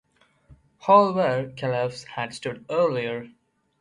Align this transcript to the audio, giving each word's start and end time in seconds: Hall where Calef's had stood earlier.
Hall 0.79 1.13
where 1.13 1.51
Calef's 1.51 2.05
had 2.05 2.33
stood 2.33 2.65
earlier. 2.71 3.29